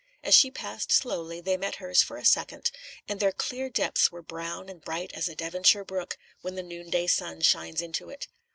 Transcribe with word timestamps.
As 0.23 0.33
she 0.33 0.49
passed 0.49 0.91
slowly, 0.91 1.41
they 1.41 1.57
met 1.57 1.75
hers 1.75 2.01
for 2.01 2.17
a 2.17 2.25
second, 2.25 2.71
and 3.07 3.19
their 3.19 3.31
clear 3.31 3.69
depths 3.69 4.11
were 4.11 4.23
brown 4.23 4.67
and 4.67 4.81
bright 4.83 5.13
as 5.13 5.29
a 5.29 5.35
Devonshire 5.35 5.85
brook 5.85 6.17
when 6.41 6.55
the 6.55 6.63
noonday 6.63 7.05
sun 7.05 7.41
shines 7.41 7.83
into 7.83 8.09
it. 8.09 8.27